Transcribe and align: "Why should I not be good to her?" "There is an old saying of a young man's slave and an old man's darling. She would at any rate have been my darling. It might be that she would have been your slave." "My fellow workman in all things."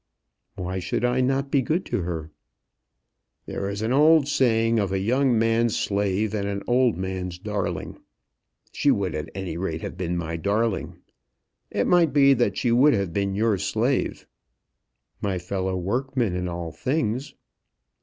"Why 0.55 0.79
should 0.79 1.05
I 1.05 1.21
not 1.21 1.51
be 1.51 1.61
good 1.61 1.85
to 1.85 2.01
her?" 2.01 2.31
"There 3.45 3.69
is 3.69 3.83
an 3.83 3.93
old 3.93 4.27
saying 4.27 4.79
of 4.79 4.91
a 4.91 4.97
young 4.97 5.37
man's 5.37 5.77
slave 5.77 6.33
and 6.33 6.47
an 6.47 6.63
old 6.65 6.97
man's 6.97 7.37
darling. 7.37 7.99
She 8.71 8.89
would 8.89 9.13
at 9.13 9.29
any 9.35 9.57
rate 9.57 9.81
have 9.83 9.97
been 9.97 10.17
my 10.17 10.37
darling. 10.37 10.97
It 11.69 11.85
might 11.85 12.13
be 12.13 12.33
that 12.33 12.57
she 12.57 12.71
would 12.71 12.95
have 12.95 13.13
been 13.13 13.35
your 13.35 13.59
slave." 13.59 14.25
"My 15.21 15.37
fellow 15.37 15.77
workman 15.77 16.35
in 16.35 16.47
all 16.47 16.71
things." 16.71 17.35